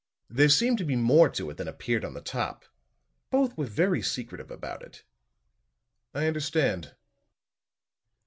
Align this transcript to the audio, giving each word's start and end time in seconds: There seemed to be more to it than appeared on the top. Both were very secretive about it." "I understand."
There 0.31 0.49
seemed 0.49 0.79
to 0.79 0.83
be 0.83 0.95
more 0.95 1.29
to 1.29 1.51
it 1.51 1.57
than 1.57 1.67
appeared 1.67 2.03
on 2.03 2.15
the 2.15 2.21
top. 2.23 2.65
Both 3.29 3.55
were 3.55 3.67
very 3.67 4.01
secretive 4.01 4.49
about 4.49 4.81
it." 4.81 5.03
"I 6.11 6.25
understand." 6.25 6.95